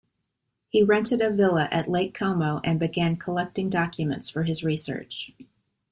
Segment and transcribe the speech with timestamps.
[0.67, 5.29] He rented a villa at Lake Como and began collecting documents for his research.